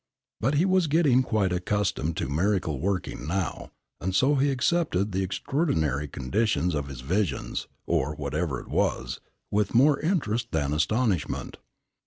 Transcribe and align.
But 0.39 0.55
he 0.55 0.65
was 0.65 0.87
getting 0.87 1.21
quite 1.21 1.53
accustomed 1.53 2.17
to 2.17 2.27
miracle 2.27 2.79
working 2.79 3.27
now, 3.27 3.69
and 3.99 4.15
so 4.15 4.33
he 4.33 4.49
accepted 4.49 5.11
the 5.11 5.21
extraordinary 5.21 6.07
conditions 6.07 6.73
of 6.73 6.87
his 6.87 7.01
visions, 7.01 7.67
or 7.85 8.15
whatever 8.15 8.59
it 8.59 8.67
was, 8.67 9.19
with 9.51 9.75
more 9.75 9.99
interest 9.99 10.47
than 10.53 10.73
astonishment. 10.73 11.57